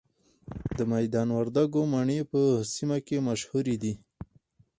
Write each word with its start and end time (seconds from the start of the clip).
د 0.77 0.79
میدان 0.93 1.27
وردګو 1.37 1.81
مڼې 1.93 2.19
په 2.31 2.41
سیمه 2.73 2.97
کې 3.07 3.17
مشهورې 3.27 3.75
دي. 3.83 3.93